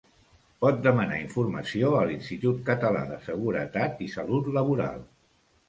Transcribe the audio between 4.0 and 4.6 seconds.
i Salut